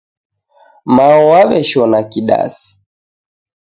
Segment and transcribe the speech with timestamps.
[0.95, 2.69] Mao waweshona kidasi